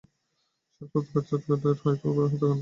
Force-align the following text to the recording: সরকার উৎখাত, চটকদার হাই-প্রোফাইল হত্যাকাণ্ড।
সরকার 0.75 0.97
উৎখাত, 0.99 1.23
চটকদার 1.29 1.75
হাই-প্রোফাইল 1.77 2.25
হত্যাকাণ্ড। 2.25 2.59